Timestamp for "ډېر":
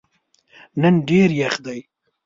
1.09-1.29